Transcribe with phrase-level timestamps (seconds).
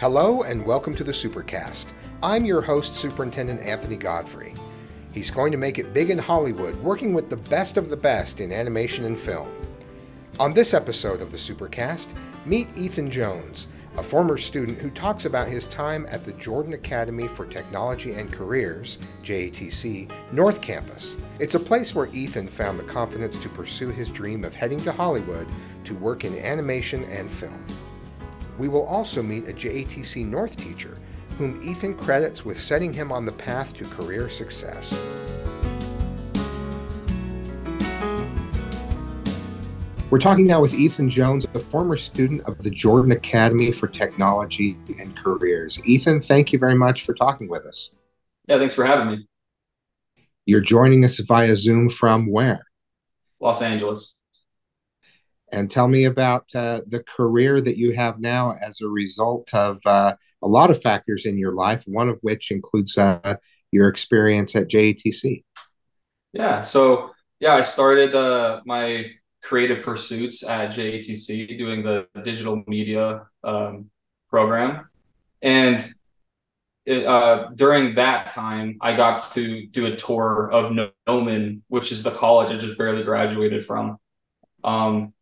[0.00, 1.86] Hello and welcome to the Supercast.
[2.22, 4.54] I'm your host, Superintendent Anthony Godfrey.
[5.12, 8.38] He's going to make it big in Hollywood, working with the best of the best
[8.38, 9.50] in animation and film.
[10.38, 12.06] On this episode of the Supercast,
[12.46, 17.26] meet Ethan Jones, a former student who talks about his time at the Jordan Academy
[17.26, 21.16] for Technology and Careers, JATC, North Campus.
[21.40, 24.92] It's a place where Ethan found the confidence to pursue his dream of heading to
[24.92, 25.48] Hollywood
[25.82, 27.64] to work in animation and film.
[28.58, 30.98] We will also meet a JATC North teacher,
[31.38, 34.92] whom Ethan credits with setting him on the path to career success.
[40.10, 44.76] We're talking now with Ethan Jones, a former student of the Jordan Academy for Technology
[44.98, 45.80] and Careers.
[45.84, 47.92] Ethan, thank you very much for talking with us.
[48.48, 49.28] Yeah, thanks for having me.
[50.46, 52.62] You're joining us via Zoom from where?
[53.38, 54.14] Los Angeles
[55.52, 59.78] and tell me about uh, the career that you have now as a result of
[59.86, 63.36] uh, a lot of factors in your life, one of which includes uh,
[63.70, 65.44] your experience at JATC.
[66.32, 69.10] Yeah, so yeah, I started uh, my
[69.42, 73.90] creative pursuits at JATC doing the digital media um,
[74.28, 74.88] program.
[75.40, 75.88] And
[76.84, 80.72] it, uh, during that time, I got to do a tour of
[81.06, 83.98] Gnomon, which is the college I just barely graduated from.
[84.64, 85.12] Um,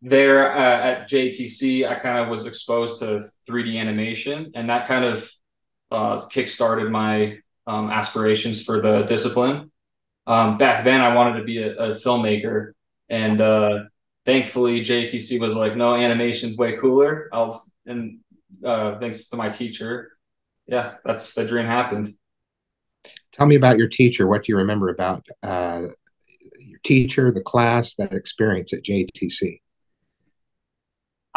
[0.00, 5.04] there uh, at JTC, I kind of was exposed to 3D animation, and that kind
[5.04, 5.30] of
[5.90, 9.70] uh, kickstarted my um, aspirations for the discipline.
[10.26, 12.72] Um, back then, I wanted to be a, a filmmaker,
[13.08, 13.84] and uh,
[14.24, 18.20] thankfully, JTC was like, "No, animation's way cooler." I'll and
[18.64, 20.12] uh, thanks to my teacher,
[20.66, 22.14] yeah, that's the dream happened.
[23.32, 24.26] Tell me about your teacher.
[24.26, 25.86] What do you remember about uh,
[26.58, 29.60] your teacher, the class, that experience at JTC?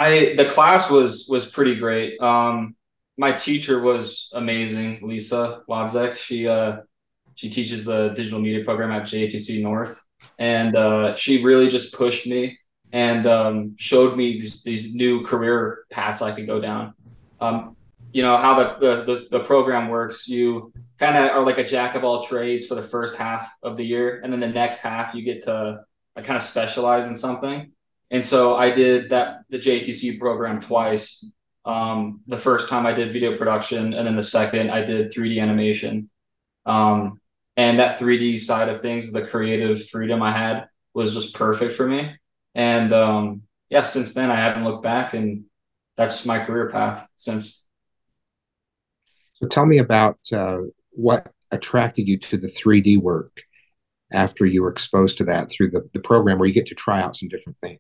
[0.02, 2.20] I the class was was pretty great.
[2.20, 2.76] Um,
[3.18, 6.16] my teacher was amazing, Lisa Wadzek.
[6.16, 6.78] She uh,
[7.36, 10.02] she teaches the digital media program at JATC North,
[10.40, 12.58] and uh, she really just pushed me
[12.92, 16.94] and um, showed me these, these new career paths I could go down.
[17.40, 17.78] Um,
[18.12, 20.28] you know how the, the the, the program works.
[20.28, 23.78] You kind of are like a jack of all trades for the first half of
[23.78, 25.86] the year, and then the next half you get to
[26.16, 27.72] uh, kind of specialize in something.
[28.12, 31.26] And so I did that the JTC program twice.
[31.64, 35.42] Um, the first time I did video production, and then the second I did 3D
[35.42, 36.10] animation.
[36.66, 37.22] Um,
[37.56, 41.88] and that 3D side of things, the creative freedom I had was just perfect for
[41.88, 42.14] me.
[42.54, 45.46] And um, yeah, since then I haven't looked back, and
[45.96, 47.66] that's my career path since.
[49.36, 50.58] So tell me about uh,
[50.92, 53.42] what attracted you to the 3D work
[54.12, 57.02] after you were exposed to that through the, the program where you get to try
[57.02, 57.80] out some different things.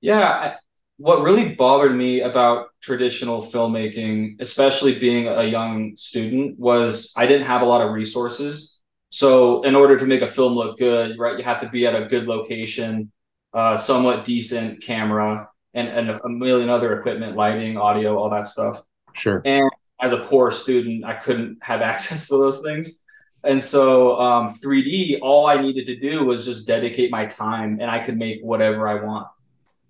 [0.00, 0.54] Yeah, I,
[1.00, 7.46] what really bothered me about traditional filmmaking, especially being a young student, was I didn't
[7.46, 8.80] have a lot of resources.
[9.08, 11.96] So, in order to make a film look good, right, you have to be at
[11.96, 13.10] a good location,
[13.54, 18.82] uh, somewhat decent camera, and, and a million other equipment, lighting, audio, all that stuff.
[19.14, 19.40] Sure.
[19.46, 19.70] And
[20.02, 23.00] as a poor student, I couldn't have access to those things.
[23.42, 27.90] And so, um, 3D, all I needed to do was just dedicate my time, and
[27.90, 29.28] I could make whatever I want.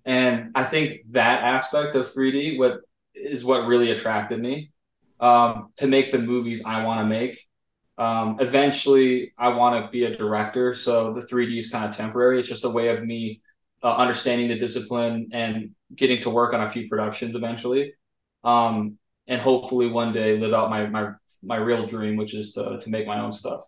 [0.05, 2.81] And I think that aspect of 3D what
[3.13, 4.71] is what really attracted me
[5.19, 7.39] um, to make the movies I want to make.
[7.97, 12.39] Um, eventually, I want to be a director, so the 3D is kind of temporary.
[12.39, 13.41] It's just a way of me
[13.83, 17.93] uh, understanding the discipline and getting to work on a few productions eventually,
[18.43, 18.97] um,
[19.27, 21.11] and hopefully one day live out my my
[21.43, 23.61] my real dream, which is to to make my own stuff.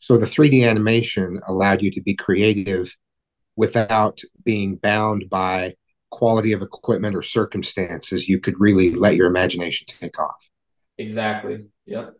[0.00, 2.96] So the 3D animation allowed you to be creative
[3.58, 5.74] without being bound by
[6.10, 10.36] quality of equipment or circumstances, you could really let your imagination take off.
[10.96, 11.66] Exactly.
[11.84, 12.14] Yep.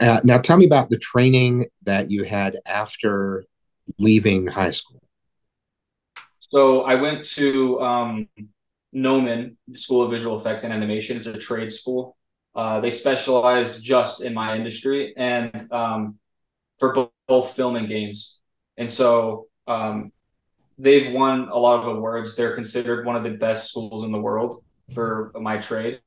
[0.00, 3.44] Uh, now, tell me about the training that you had after
[3.98, 5.02] leaving high school.
[6.38, 8.28] So, I went to um,
[8.94, 11.18] Gnomon School of Visual Effects and Animation.
[11.18, 12.16] It's a trade school.
[12.54, 16.18] Uh, they specialize just in my industry and um,
[16.78, 18.38] for both, both film and games.
[18.78, 20.12] And so um,
[20.78, 22.36] they've won a lot of awards.
[22.36, 24.62] They're considered one of the best schools in the world
[24.92, 26.00] for my trade.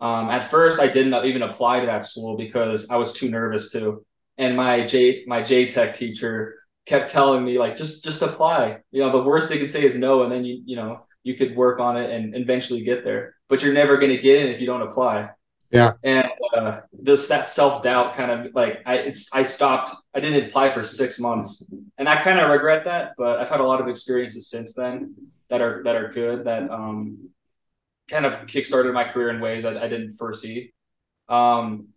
[0.00, 3.72] Um, at first, I didn't even apply to that school because I was too nervous
[3.72, 4.04] to.
[4.36, 6.54] And my J my J Tech teacher
[6.86, 8.78] kept telling me like just just apply.
[8.92, 11.34] You know, the worst they could say is no, and then you you know you
[11.34, 13.34] could work on it and eventually get there.
[13.48, 15.30] But you're never going to get in if you don't apply.
[15.70, 15.92] Yeah.
[16.02, 19.94] And uh, this that self doubt kind of like I it's I stopped.
[20.14, 23.12] I didn't apply for six months, and I kind of regret that.
[23.18, 25.14] But I've had a lot of experiences since then
[25.50, 26.44] that are that are good.
[26.44, 27.28] That um
[28.08, 30.72] kind of kickstarted my career in ways I, I didn't foresee.
[31.28, 31.88] Um,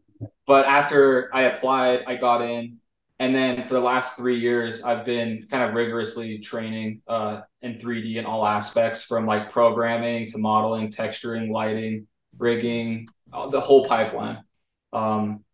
[0.45, 2.77] but after I applied, I got in,
[3.19, 7.75] and then for the last three years, I've been kind of rigorously training uh, in
[7.75, 12.07] 3D in all aspects, from like programming to modeling, texturing, lighting,
[12.41, 14.43] rigging, uh, the whole pipeline.
[14.91, 15.45] Um,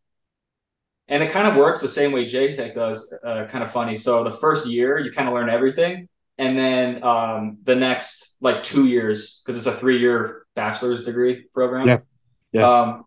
[1.07, 3.13] and it kind of works the same way JTech does.
[3.23, 3.95] Uh, kind of funny.
[3.97, 8.63] So the first year, you kind of learn everything, and then um, the next like
[8.63, 11.87] two years, because it's a three-year bachelor's degree program.
[11.87, 11.99] Yeah.
[12.51, 12.67] Yeah.
[12.67, 13.05] Um,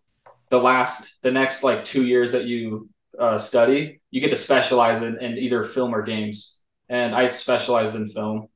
[0.49, 5.01] the last, the next like two years that you uh, study, you get to specialize
[5.01, 6.59] in, in either film or games.
[6.89, 8.47] And I specialized in film.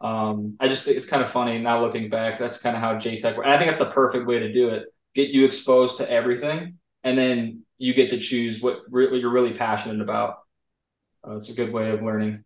[0.00, 2.38] Um, I just think it's kind of funny now looking back.
[2.38, 3.14] That's kind of how works.
[3.14, 4.84] And I think that's the perfect way to do it.
[5.14, 9.52] Get you exposed to everything, and then you get to choose what really you're really
[9.52, 10.38] passionate about.
[11.26, 12.44] Uh, it's a good way of learning.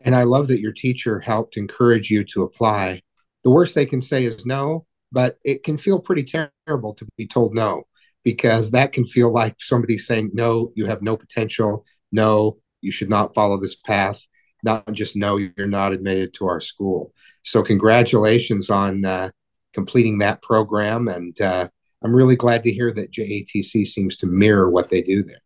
[0.00, 3.02] And I love that your teacher helped encourage you to apply.
[3.44, 7.26] The worst they can say is no, but it can feel pretty terrible to be
[7.26, 7.84] told no
[8.24, 11.84] because that can feel like somebody saying, no, you have no potential.
[12.10, 14.24] No, you should not follow this path.
[14.62, 17.12] Not just no, you're not admitted to our school.
[17.42, 19.30] So, congratulations on uh,
[19.72, 21.08] completing that program.
[21.08, 21.68] And uh,
[22.02, 25.42] I'm really glad to hear that JATC seems to mirror what they do there.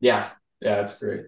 [0.00, 0.30] Yeah,
[0.60, 1.26] yeah, that's great.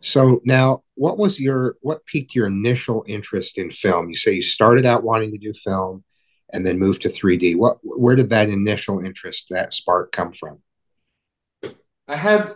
[0.00, 4.10] So now, what was your what piqued your initial interest in film?
[4.10, 6.04] You say you started out wanting to do film,
[6.52, 7.56] and then moved to 3D.
[7.56, 10.58] What where did that initial interest, that spark, come from?
[12.06, 12.52] I had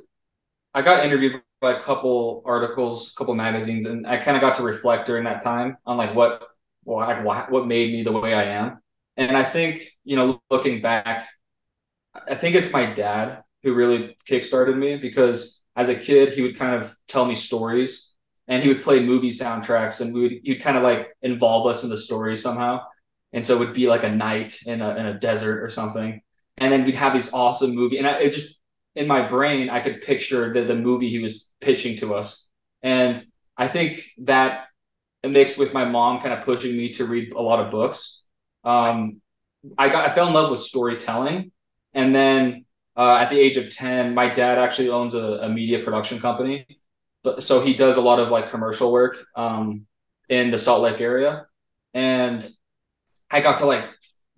[0.74, 4.56] I got interviewed by a couple articles, a couple magazines, and I kind of got
[4.56, 6.42] to reflect during that time on like what
[6.84, 8.80] well, like what made me the way I am.
[9.16, 11.28] And I think you know, looking back,
[12.14, 16.58] I think it's my dad who really kickstarted me because as a kid he would
[16.58, 18.12] kind of tell me stories
[18.46, 21.84] and he would play movie soundtracks and we would he'd kind of like involve us
[21.84, 22.80] in the story somehow
[23.32, 26.20] and so it would be like a night in a in a desert or something,
[26.56, 28.57] and then we'd have these awesome movie, and I, it just
[28.94, 32.46] in my brain I could picture the the movie he was pitching to us,
[32.82, 33.26] and
[33.56, 34.66] I think that
[35.26, 38.22] mixed with my mom kind of pushing me to read a lot of books,
[38.64, 39.20] um,
[39.76, 41.52] I got I fell in love with storytelling,
[41.92, 42.64] and then
[42.96, 46.66] uh, at the age of ten, my dad actually owns a, a media production company,
[47.22, 49.86] but so he does a lot of like commercial work um,
[50.28, 51.46] in the Salt Lake area,
[51.94, 52.48] and
[53.30, 53.84] I got to like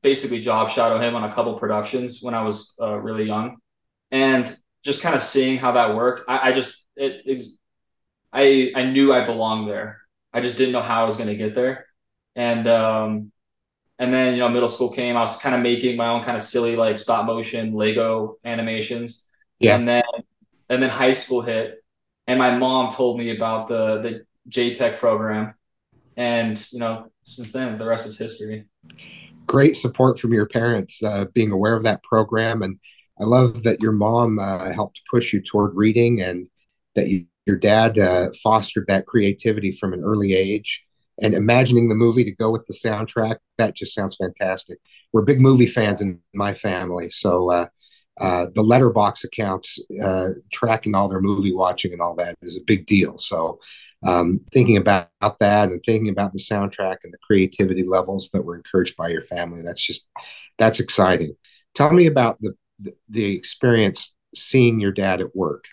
[0.02, 3.58] basically job shadow him on a couple productions when I was uh, really young,
[4.10, 6.28] and just kind of seeing how that worked.
[6.28, 7.42] I, I just it, it
[8.32, 10.00] I I knew I belonged there.
[10.32, 11.86] I just didn't know how I was going to get there,
[12.36, 13.32] and um,
[13.98, 15.16] and then you know middle school came.
[15.16, 19.26] I was kind of making my own kind of silly like stop motion Lego animations.
[19.58, 19.76] Yeah.
[19.76, 20.02] And then
[20.68, 21.82] and then high school hit,
[22.26, 25.54] and my mom told me about the the JTech program,
[26.16, 28.66] and you know since then the rest is history
[29.50, 32.78] great support from your parents uh, being aware of that program and
[33.20, 36.48] i love that your mom uh, helped push you toward reading and
[36.94, 40.84] that you, your dad uh, fostered that creativity from an early age.
[41.22, 44.78] And imagining the movie to go with the soundtrack that just sounds fantastic.
[45.12, 47.66] We're big movie fans in my family so uh,
[48.18, 52.64] uh, the Letterboxd accounts uh, tracking all their movie watching and all that is a
[52.66, 53.16] big deal.
[53.18, 53.58] So
[54.06, 55.08] um, thinking about
[55.40, 59.22] that and thinking about the soundtrack and the creativity levels that were encouraged by your
[59.22, 60.06] family that's just
[60.58, 61.34] that's exciting.
[61.74, 62.54] Tell me about the
[63.08, 65.64] the, experience seeing your dad at work?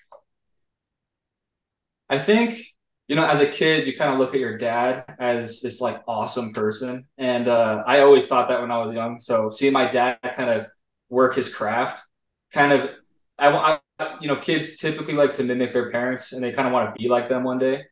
[2.09, 2.61] I think
[3.07, 6.01] you know as a kid you kind of look at your dad as this like
[6.07, 7.05] awesome person.
[7.17, 9.19] And uh, i always thought that when i was young.
[9.19, 10.67] So seeing my dad kind of
[11.09, 12.03] work his craft
[12.51, 12.89] kind of
[13.39, 16.73] I, I you know kids typically like to mimic their parents and they kind of
[16.73, 17.83] want to be like them one day.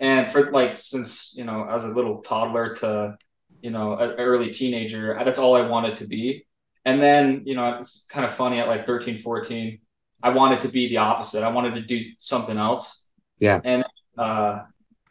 [0.00, 3.18] And for like since you know as a little toddler to
[3.60, 6.46] you know an early teenager that's all i wanted to be
[6.88, 9.78] and then you know it's kind of funny at like 13 14
[10.22, 13.84] i wanted to be the opposite i wanted to do something else yeah and
[14.16, 14.60] uh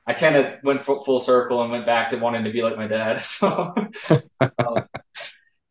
[0.06, 2.78] i kind of went full, full circle and went back to wanting to be like
[2.78, 3.74] my dad so
[4.10, 4.52] um,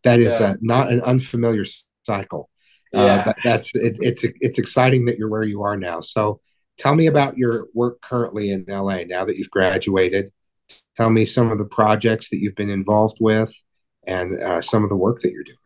[0.04, 0.54] that is yeah.
[0.60, 1.64] not an unfamiliar
[2.04, 2.50] cycle
[2.94, 3.14] uh, yeah.
[3.14, 6.40] Uh, that, that's it's it's it's exciting that you're where you are now so
[6.78, 10.30] Tell me about your work currently in LA now that you've graduated.
[10.96, 13.54] Tell me some of the projects that you've been involved with
[14.06, 15.56] and uh, some of the work that you're doing.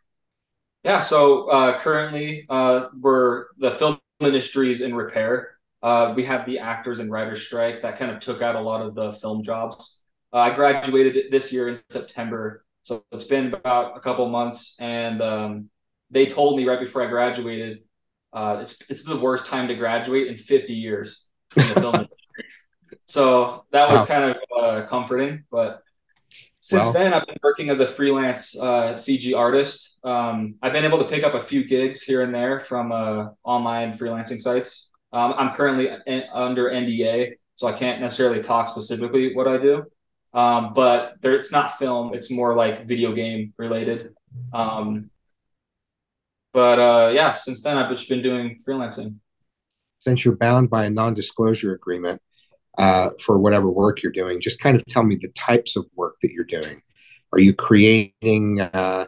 [0.85, 5.57] Yeah, so uh, currently uh, we're the film industry is in repair.
[5.83, 8.83] Uh, we have the actors and writers strike that kind of took out a lot
[8.83, 10.03] of the film jobs.
[10.33, 15.21] Uh, I graduated this year in September, so it's been about a couple months, and
[15.23, 15.71] um,
[16.11, 17.81] they told me right before I graduated
[18.33, 22.45] uh, it's it's the worst time to graduate in 50 years in the film industry.
[23.07, 24.07] So that was wow.
[24.07, 25.83] kind of uh, comforting, but
[26.61, 29.97] since then, I've been working as a freelance uh, CG artist.
[30.05, 33.29] Um, I've been able to pick up a few gigs here and there from uh,
[33.45, 34.91] online freelancing sites.
[35.13, 39.85] Um, I'm currently in, under NDA, so I can't necessarily talk specifically what I do.
[40.35, 44.15] Um, but there, it's not film; it's more like video game related.
[44.53, 45.11] Um,
[46.53, 49.17] but uh, yeah, since then, I've just been doing freelancing.
[50.01, 52.23] Since you're bound by a non-disclosure agreement
[52.79, 56.17] uh, for whatever work you're doing, just kind of tell me the types of work
[56.23, 56.83] that you're doing.
[57.33, 59.07] Are you creating uh,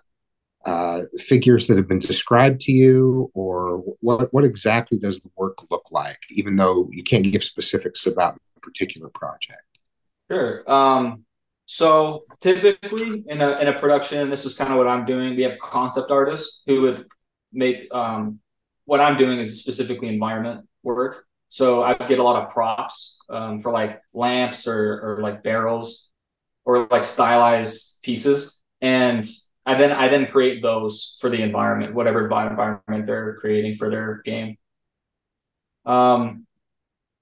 [0.65, 4.33] uh, figures that have been described to you, or what?
[4.33, 6.19] What exactly does the work look like?
[6.31, 9.63] Even though you can't give specifics about a particular project.
[10.31, 10.71] Sure.
[10.71, 11.25] Um,
[11.67, 15.37] so typically in a in a production, this is kind of what I'm doing.
[15.37, 17.07] We have concept artists who would
[17.53, 18.41] make um,
[18.85, 21.25] what I'm doing is specifically environment work.
[21.53, 26.11] So I get a lot of props um, for like lamps or or like barrels
[26.65, 29.29] or like stylized pieces, and
[29.67, 34.23] I then I then create those for the environment, whatever environment they're creating for their
[34.25, 34.57] game.
[35.85, 36.47] Um,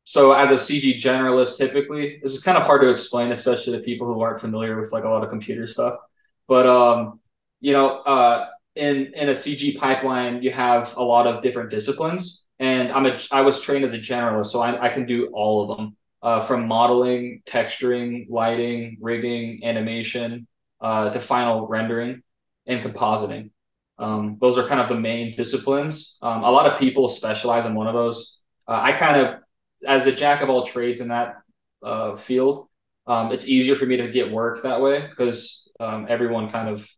[0.04, 3.82] so as a CG generalist, typically, this is kind of hard to explain, especially to
[3.82, 5.96] people who aren't familiar with like a lot of computer stuff.
[6.46, 7.18] But um,
[7.60, 8.46] you know, uh,
[8.76, 13.18] in in a CG pipeline, you have a lot of different disciplines, and I'm a
[13.32, 16.40] I was trained as a generalist, so I, I can do all of them, uh,
[16.40, 20.46] from modeling, texturing, lighting, rigging, animation,
[20.80, 22.22] uh, to final rendering
[22.66, 23.50] and compositing.
[23.98, 26.18] Um, those are kind of the main disciplines.
[26.22, 28.38] Um, a lot of people specialize in one of those.
[28.68, 29.40] Uh, I kind of
[29.86, 31.36] as the jack of all trades in that
[31.82, 32.68] uh, field,
[33.06, 36.88] um, it's easier for me to get work that way because um, everyone kind of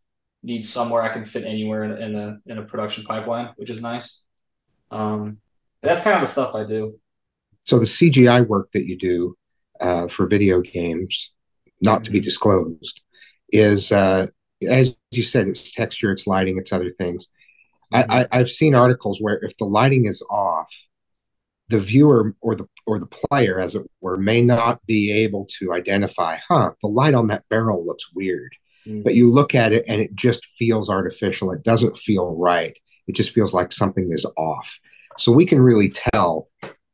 [0.42, 3.80] needs somewhere I can fit anywhere in, in a in a production pipeline, which is
[3.80, 4.22] nice.
[4.90, 5.38] Um,
[5.82, 6.98] that's kind of the stuff I do.
[7.64, 9.36] So the CGI work that you do
[9.80, 11.32] uh, for video games,
[11.80, 13.00] not to be disclosed,
[13.50, 14.26] is uh,
[14.68, 17.28] as you said, it's texture, it's lighting, it's other things.
[17.92, 20.72] I, I, I've seen articles where if the lighting is off,
[21.68, 25.72] the viewer or the or the player, as it were, may not be able to
[25.72, 28.54] identify, huh, the light on that barrel looks weird.
[28.86, 29.04] Mm.
[29.04, 31.52] But you look at it and it just feels artificial.
[31.52, 32.76] It doesn't feel right.
[33.06, 34.80] It just feels like something is off.
[35.18, 36.48] So we can really tell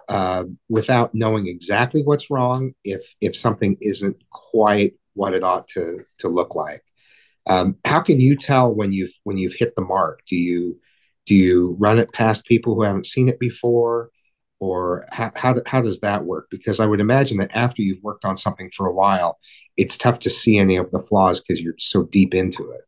[0.09, 6.05] uh, without knowing exactly what's wrong if if something isn't quite what it ought to
[6.19, 6.83] to look like.
[7.47, 10.21] Um, how can you tell when you've when you've hit the mark?
[10.29, 10.81] Do you
[11.27, 14.11] do you run it past people who haven't seen it before?
[14.61, 16.49] or how, how, how does that work?
[16.51, 19.39] Because I would imagine that after you've worked on something for a while,
[19.77, 22.81] it's tough to see any of the flaws because you're so deep into it.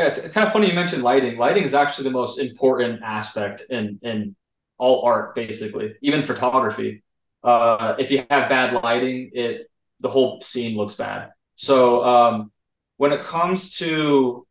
[0.00, 1.36] Yeah, it's kind of funny you mentioned lighting.
[1.36, 4.34] Lighting is actually the most important aspect in in
[4.78, 7.02] all art, basically, even photography.
[7.44, 11.32] Uh, if you have bad lighting, it the whole scene looks bad.
[11.56, 12.50] So um,
[12.96, 14.46] when it comes to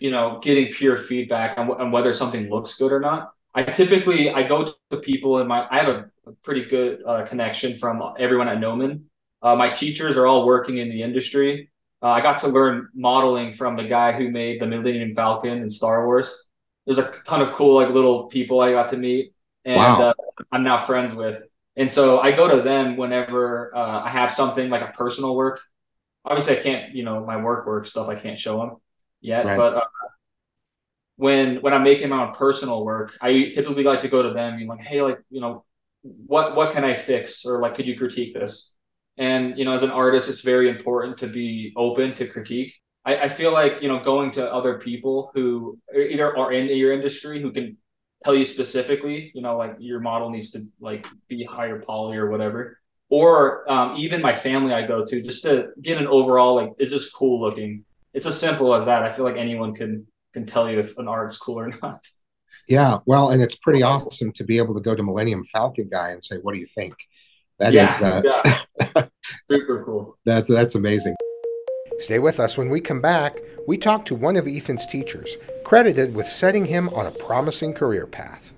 [0.00, 4.30] you know getting pure feedback on, on whether something looks good or not, I typically
[4.30, 6.10] I go to people in my I have a,
[6.42, 9.04] pretty good uh, connection from everyone at Gnomon.
[9.40, 11.70] Uh, my teachers are all working in the industry.
[12.04, 15.72] Uh, I got to learn modeling from the guy who made the Millennium Falcon and
[15.72, 16.48] Star Wars.
[16.86, 19.34] There's a ton of cool like little people I got to meet,
[19.64, 20.00] and Wow.
[20.00, 20.14] uh,
[20.52, 21.44] I'm now friends with.
[21.76, 25.62] And so I go to them whenever uh, I have something like a personal work.
[26.24, 28.76] Obviously, I can't, you know, my work work stuff I can't show them
[29.22, 29.56] yet, Right.
[29.56, 29.82] but uh,
[31.16, 34.54] when when I'm making my own personal work, I typically like to go to them
[34.54, 35.64] and be like, hey, like, you know,
[36.02, 38.73] what what can I fix or like could you critique this?
[39.16, 42.74] And you know, as an artist, it's very important to be open to critique.
[43.04, 46.92] I, I feel like you know going to other people who either are in your
[46.92, 47.76] industry who can
[48.24, 52.30] tell you specifically, you know, like your model needs to like be higher poly or
[52.30, 52.78] whatever,
[53.10, 56.90] or um, even my family I go to just to get an overall like, is
[56.90, 57.84] this cool looking?
[58.14, 59.02] It's as simple as that.
[59.02, 62.00] I feel like anyone can can tell you if an art's cool or not.
[62.66, 66.10] Yeah, well, and it's pretty awesome to be able to go to Millennium Falcon guy
[66.10, 66.94] and say, "What do you think?"
[67.58, 68.22] That is yeah, uh,
[68.94, 69.06] yeah.
[69.50, 70.18] super cool.
[70.24, 71.14] that's that's amazing.
[71.98, 73.38] Stay with us when we come back.
[73.68, 78.06] We talk to one of Ethan's teachers, credited with setting him on a promising career
[78.06, 78.52] path.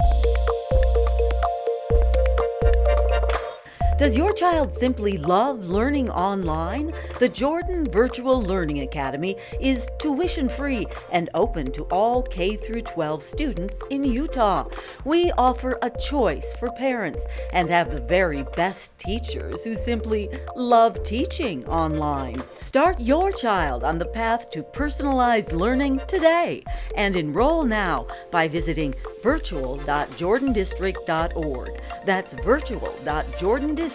[3.99, 6.93] Does your child simply love learning online?
[7.19, 13.23] The Jordan Virtual Learning Academy is tuition free and open to all K through 12
[13.23, 14.69] students in Utah.
[15.07, 17.25] We offer a choice for parents
[17.55, 22.43] and have the very best teachers who simply love teaching online.
[22.65, 26.63] Start your child on the path to personalized learning today
[26.97, 31.81] and enroll now by visiting virtual.jordandistrict.org.
[32.05, 33.86] That's virtual.jordandistrict.org.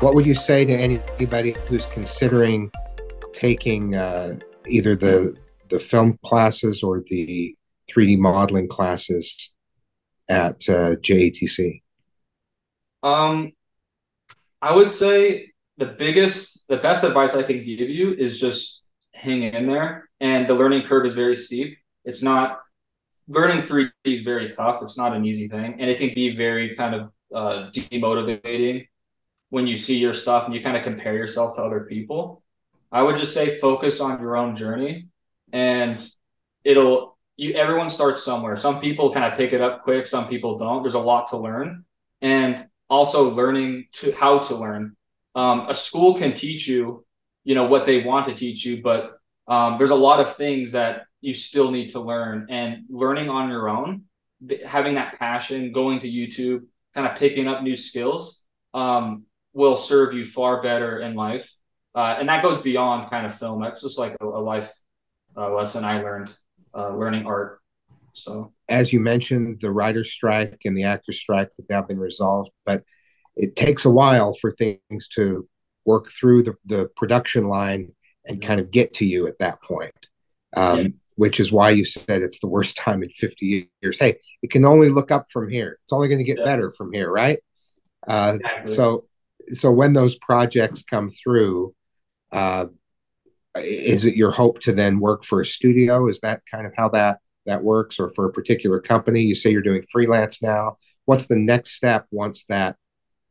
[0.00, 2.70] What would you say to anybody who's considering
[3.32, 5.36] taking uh, either the
[5.70, 7.56] the film classes or the
[7.90, 9.50] 3D modeling classes
[10.28, 11.82] at uh, JATC?
[13.02, 13.52] Um,
[14.62, 19.42] I would say the biggest, the best advice I can give you is just hang
[19.42, 20.08] in there.
[20.20, 21.78] And the learning curve is very steep.
[22.04, 22.60] It's not
[23.30, 24.82] learning 3D is very tough.
[24.82, 28.88] It's not an easy thing, and it can be very kind of uh, demotivating
[29.50, 32.42] when you see your stuff and you kind of compare yourself to other people.
[32.90, 35.06] I would just say focus on your own journey,
[35.52, 36.04] and
[36.64, 37.52] it'll you.
[37.54, 38.56] Everyone starts somewhere.
[38.56, 40.06] Some people kind of pick it up quick.
[40.06, 40.82] Some people don't.
[40.82, 41.84] There's a lot to learn,
[42.20, 44.96] and also learning to how to learn.
[45.36, 47.06] Um, a school can teach you,
[47.44, 50.72] you know, what they want to teach you, but um, there's a lot of things
[50.72, 52.46] that you still need to learn.
[52.50, 54.04] And learning on your own
[54.66, 56.62] having that passion going to youtube
[56.94, 61.52] kind of picking up new skills um, will serve you far better in life.
[61.94, 63.60] Uh, and that goes beyond kind of film.
[63.60, 64.72] That's just like a, a life
[65.36, 66.34] uh, lesson i learned
[66.74, 67.60] uh, learning art.
[68.12, 68.52] So.
[68.68, 72.82] As you mentioned the writer's strike and the actor's strike have now been resolved but
[73.36, 75.48] it takes a while for things to
[75.84, 77.92] work through the, the production line
[78.26, 79.94] and kind of get to you at that point.
[80.54, 83.98] Um, which is why you said it's the worst time in 50 years.
[83.98, 85.78] Hey, it can only look up from here.
[85.84, 86.44] It's only going to get yeah.
[86.44, 87.40] better from here, right?
[88.06, 88.74] Uh, exactly.
[88.74, 89.04] So,
[89.52, 91.74] so when those projects come through,
[92.32, 92.66] uh,
[93.56, 96.08] is it your hope to then work for a studio?
[96.08, 99.22] Is that kind of how that that works, or for a particular company?
[99.22, 100.78] You say you're doing freelance now.
[101.04, 102.76] What's the next step once that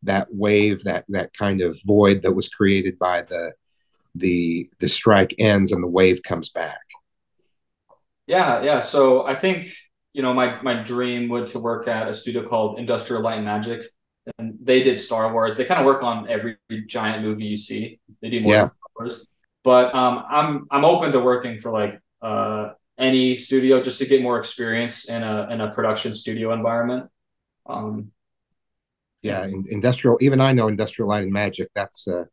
[0.04, 3.54] that wave, that that kind of void that was created by the
[4.16, 6.82] the the strike ends and the wave comes back?
[8.30, 8.80] Yeah, yeah.
[8.80, 9.74] So I think
[10.14, 13.46] you know my my dream would to work at a studio called Industrial Light and
[13.46, 13.82] Magic,
[14.38, 15.58] and they did Star Wars.
[15.58, 18.00] They kind of work on every giant movie you see.
[18.22, 18.68] They do more yeah.
[18.68, 19.26] Star Wars,
[19.64, 24.22] but um, I'm I'm open to working for like uh, any studio just to get
[24.22, 27.10] more experience in a in a production studio environment.
[27.66, 28.12] Um,
[29.24, 30.20] yeah, industrial.
[30.22, 31.70] Even I know Industrial Light and Magic.
[31.74, 32.26] That's uh,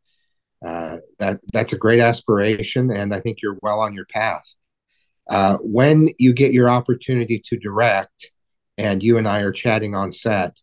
[0.63, 4.53] uh, that that's a great aspiration, and I think you're well on your path.
[5.29, 8.31] Uh, when you get your opportunity to direct,
[8.77, 10.57] and you and I are chatting on set,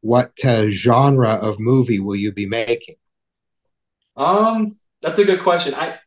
[0.00, 2.96] what uh, genre of movie will you be making?
[4.16, 5.74] Um, that's a good question.
[5.74, 5.98] I,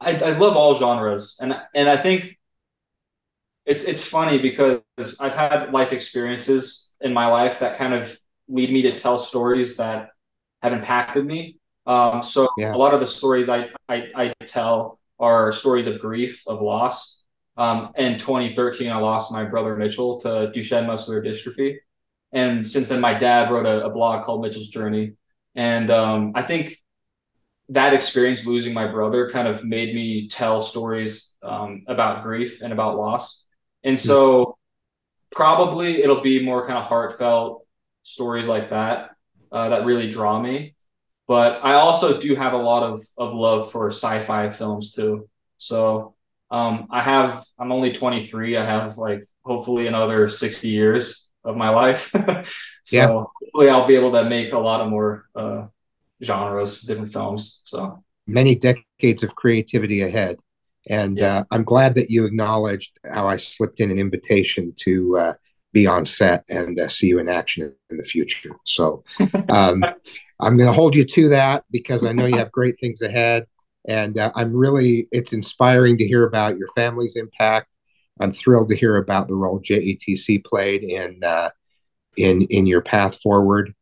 [0.00, 2.38] I, I love all genres, and and I think
[3.66, 4.80] it's it's funny because
[5.20, 9.76] I've had life experiences in my life that kind of lead me to tell stories
[9.76, 10.10] that
[10.62, 11.58] have impacted me.
[11.86, 12.74] Um, so yeah.
[12.74, 17.22] a lot of the stories I, I, I tell are stories of grief, of loss,
[17.56, 21.76] um, in 2013, I lost my brother Mitchell to Duchenne muscular dystrophy.
[22.32, 25.12] And since then, my dad wrote a, a blog called Mitchell's Journey.
[25.54, 26.82] And um, I think
[27.68, 32.72] that experience losing my brother kind of made me tell stories um, about grief and
[32.72, 33.44] about loss.
[33.84, 34.58] And so
[35.30, 37.66] probably it'll be more kind of heartfelt
[38.02, 39.10] stories like that
[39.52, 40.74] uh, that really draw me.
[41.26, 45.28] But I also do have a lot of, of love for sci fi films too.
[45.56, 46.13] So
[46.50, 48.56] um, I have, I'm only 23.
[48.56, 52.10] I have like hopefully another 60 years of my life.
[52.84, 53.08] so yeah.
[53.08, 55.66] hopefully I'll be able to make a lot of more uh,
[56.22, 57.62] genres, different films.
[57.64, 60.38] So many decades of creativity ahead.
[60.88, 61.38] And yeah.
[61.38, 65.34] uh, I'm glad that you acknowledged how I slipped in an invitation to uh,
[65.72, 68.50] be on set and uh, see you in action in the future.
[68.64, 69.02] So
[69.48, 69.84] um,
[70.40, 73.46] I'm going to hold you to that because I know you have great things ahead.
[73.86, 77.68] And uh, I'm really, it's inspiring to hear about your family's impact.
[78.20, 81.50] I'm thrilled to hear about the role JATC played in uh,
[82.16, 83.74] in in your path forward.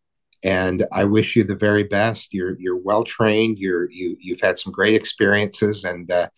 [0.45, 2.33] And I wish you the very best.
[2.33, 3.59] You're you're well trained.
[3.59, 6.29] You're you you've had some great experiences, and uh,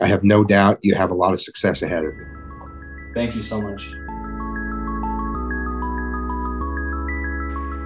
[0.00, 2.26] I have no doubt you have a lot of success ahead of you.
[3.14, 3.90] Thank you so much.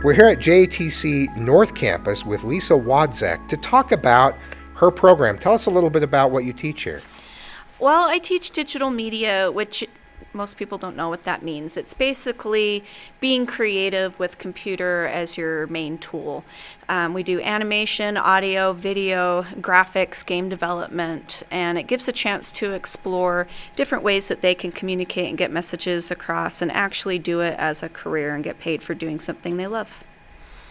[0.04, 4.36] We're here at JATC North Campus with Lisa Wadzek to talk about
[4.82, 5.38] her program.
[5.38, 7.02] Tell us a little bit about what you teach here.
[7.78, 9.86] Well, I teach digital media, which
[10.32, 11.76] most people don't know what that means.
[11.76, 12.82] It's basically
[13.20, 16.44] being creative with computer as your main tool.
[16.88, 22.72] Um, we do animation, audio, video, graphics, game development, and it gives a chance to
[22.72, 27.54] explore different ways that they can communicate and get messages across and actually do it
[27.56, 30.02] as a career and get paid for doing something they love.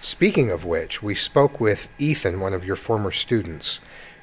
[0.03, 3.81] Speaking of which, we spoke with Ethan, one of your former students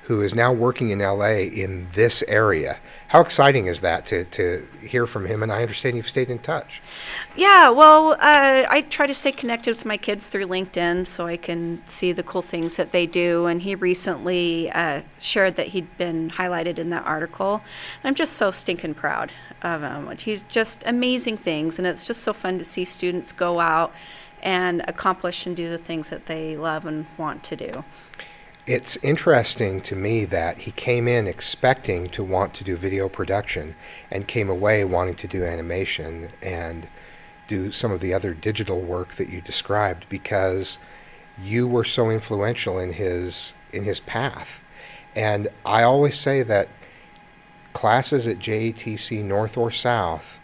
[0.09, 2.81] who is now working in LA in this area.
[3.09, 5.41] How exciting is that to, to hear from him?
[5.41, 6.83] And I understand you've stayed in touch.
[7.37, 11.37] Yeah, well, uh, I try to stay connected with my kids through LinkedIn so I
[11.37, 13.47] can see the cool things that they do.
[13.47, 17.63] And he recently uh, shared that he'd been highlighted in that article.
[18.03, 19.31] I'm just so stinking proud
[19.63, 20.11] of him.
[20.17, 23.95] He's just amazing things, and it's just so fun to see students go out
[24.43, 27.85] and accomplish and do the things that they love and want to do.
[28.67, 33.75] It's interesting to me that he came in expecting to want to do video production
[34.11, 36.91] and came away wanting to do animation and
[37.47, 40.79] do some of the other digital work that you described because
[41.43, 44.63] you were so influential in his in his path.
[45.17, 46.69] And I always say that
[47.73, 50.41] classes at JATC North or South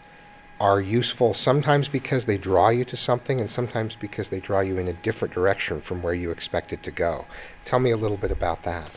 [0.59, 4.77] are useful sometimes because they draw you to something and sometimes because they draw you
[4.77, 7.25] in a different direction from where you expected to go.
[7.65, 8.89] Tell me a little bit about that.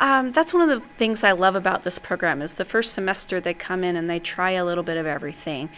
[0.00, 3.40] Um, that's one of the things I love about this program is the first semester
[3.40, 5.70] they come in and they try a little bit of everything.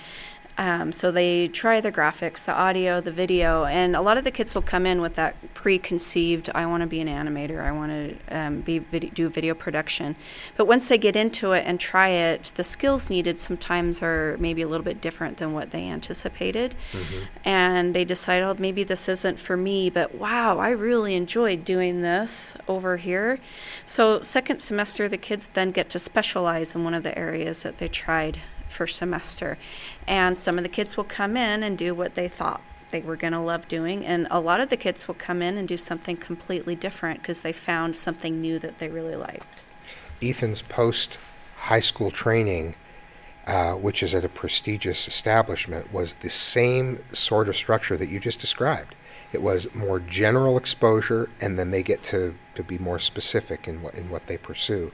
[0.58, 4.30] Um, so they try the graphics, the audio, the video, and a lot of the
[4.30, 7.92] kids will come in with that preconceived, I want to be an animator, I want
[7.92, 10.16] to um, be vid- do video production.
[10.56, 14.62] But once they get into it and try it, the skills needed sometimes are maybe
[14.62, 16.74] a little bit different than what they anticipated.
[16.92, 17.24] Mm-hmm.
[17.44, 22.00] And they decide, oh, maybe this isn't for me, but wow, I really enjoyed doing
[22.00, 23.40] this over here.
[23.84, 27.76] So, second semester, the kids then get to specialize in one of the areas that
[27.78, 28.38] they tried
[28.68, 29.58] first semester.
[30.06, 33.16] And some of the kids will come in and do what they thought they were
[33.16, 34.04] going to love doing.
[34.06, 37.40] And a lot of the kids will come in and do something completely different because
[37.40, 39.64] they found something new that they really liked.
[40.22, 41.18] Ethan's post
[41.56, 42.76] high school training,
[43.46, 48.20] uh, which is at a prestigious establishment, was the same sort of structure that you
[48.20, 48.94] just described.
[49.32, 53.82] It was more general exposure, and then they get to, to be more specific in
[53.82, 54.92] what, in what they pursue.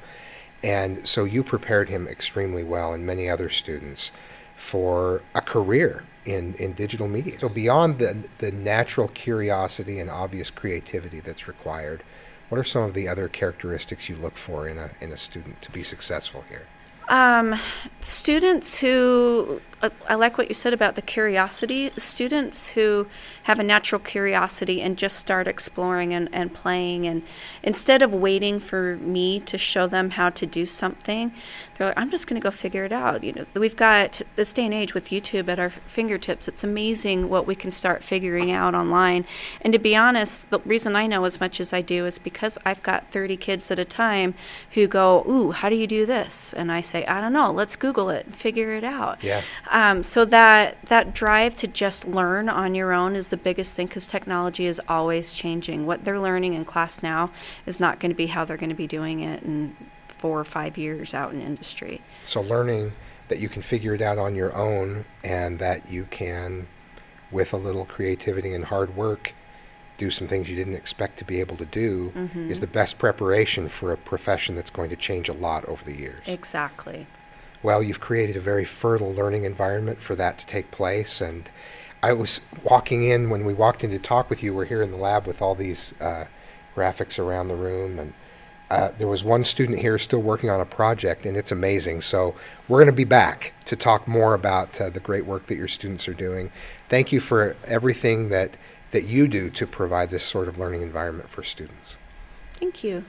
[0.63, 4.13] And so you prepared him extremely well, and many other students,
[4.57, 7.39] for a career in, in digital media.
[7.39, 12.05] So beyond the, the natural curiosity and obvious creativity that's required,
[12.49, 15.61] what are some of the other characteristics you look for in a, in a student
[15.63, 16.67] to be successful here?
[17.09, 17.59] Um,
[18.01, 19.61] students who,
[20.09, 21.91] I like what you said about the curiosity.
[21.97, 23.09] Students who
[23.45, 27.23] have a natural curiosity and just start exploring and, and playing, and
[27.65, 31.33] instead of waiting for me to show them how to do something,
[31.75, 33.25] they're like, I'm just going to go figure it out.
[33.25, 36.47] You know, we've got this day and age with YouTube at our fingertips.
[36.47, 39.25] It's amazing what we can start figuring out online.
[39.63, 42.57] And to be honest, the reason I know as much as I do is because
[42.65, 44.35] I've got 30 kids at a time
[44.73, 46.53] who go, Ooh, how do you do this?
[46.53, 47.51] And I say, I don't know.
[47.51, 49.23] Let's Google it and figure it out.
[49.23, 49.43] Yeah.
[49.71, 53.87] Um, so that that drive to just learn on your own is the biggest thing
[53.87, 55.87] because technology is always changing.
[55.87, 57.31] What they're learning in class now
[57.67, 59.77] is not going to be how they're going to be doing it in
[60.19, 62.01] four or five years out in industry.
[62.25, 62.93] So learning
[63.29, 66.69] that you can figure it out on your own and that you can,
[67.31, 69.35] with a little creativity and hard work,
[70.03, 72.51] do some things you didn't expect to be able to do mm-hmm.
[72.51, 75.97] is the best preparation for a profession that's going to change a lot over the
[75.97, 76.21] years.
[76.27, 77.07] Exactly.
[77.63, 81.21] Well, you've created a very fertile learning environment for that to take place.
[81.21, 81.49] And
[82.03, 84.53] I was walking in when we walked in to talk with you.
[84.53, 86.25] We're here in the lab with all these uh,
[86.75, 88.01] graphics around the room.
[88.01, 88.15] And
[88.73, 92.01] uh, there was one student here still working on a project, and it's amazing.
[92.01, 92.35] So
[92.67, 95.69] we're going to be back to talk more about uh, the great work that your
[95.69, 96.51] students are doing.
[96.89, 98.57] Thank you for everything that
[98.93, 101.99] that you do to provide this sort of learning environment for students.
[102.55, 103.05] Thank you.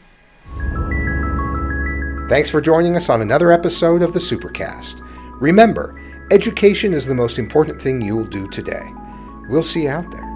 [2.28, 5.00] Thanks for joining us on another episode of the Supercast.
[5.40, 6.00] Remember,
[6.32, 8.90] education is the most important thing you will do today.
[9.50, 10.33] We'll see you out there.